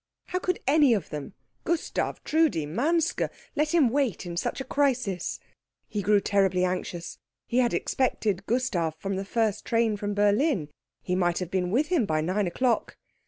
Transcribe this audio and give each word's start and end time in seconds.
How 0.29 0.39
could 0.39 0.59
any 0.65 0.95
of 0.95 1.11
them 1.11 1.35
Gustav, 1.63 2.23
Trudi, 2.23 2.65
Manske 2.65 3.29
let 3.55 3.69
him 3.71 3.87
wait 3.89 4.25
at 4.25 4.39
such 4.39 4.59
a 4.59 4.63
crisis? 4.63 5.39
He 5.87 6.01
grew 6.01 6.19
terribly 6.19 6.65
anxious. 6.65 7.19
He 7.45 7.59
had 7.59 7.71
expected 7.75 8.47
Gustav 8.47 8.99
by 8.99 9.11
the 9.11 9.23
first 9.23 9.63
train 9.63 9.95
from 9.97 10.15
Berlin; 10.15 10.69
he 11.03 11.13
might 11.13 11.37
have 11.37 11.51
been 11.51 11.69
with 11.69 11.89
him 11.89 12.07
by 12.07 12.19
nine 12.19 12.47
o'clock. 12.47 12.97